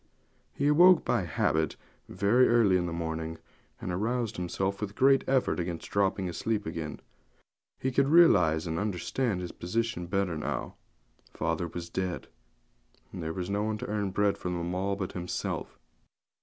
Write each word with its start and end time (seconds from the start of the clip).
He 0.51 0.65
awoke 0.65 1.05
by 1.05 1.25
habit 1.25 1.75
very 2.09 2.49
early 2.49 2.75
in 2.75 2.87
the 2.87 2.91
morning, 2.91 3.37
and 3.79 3.91
aroused 3.91 4.35
himself 4.37 4.81
with 4.81 4.89
a 4.89 4.93
great 4.93 5.23
effort 5.27 5.59
against 5.59 5.91
dropping 5.91 6.27
asleep 6.27 6.65
again. 6.65 7.01
He 7.77 7.91
could 7.91 8.07
realize 8.07 8.65
and 8.65 8.79
understand 8.79 9.41
his 9.41 9.51
position 9.51 10.07
better 10.07 10.35
now. 10.39 10.73
Father 11.35 11.67
was 11.67 11.87
dead; 11.87 12.29
and 13.11 13.21
there 13.21 13.31
was 13.31 13.51
no 13.51 13.61
one 13.61 13.77
to 13.77 13.85
earn 13.89 14.09
bread 14.09 14.39
for 14.39 14.49
them 14.49 14.73
all 14.73 14.95
but 14.95 15.11
himself. 15.11 15.77